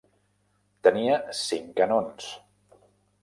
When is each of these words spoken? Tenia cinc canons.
Tenia 0.87 1.19
cinc 1.41 1.69
canons. 1.81 2.31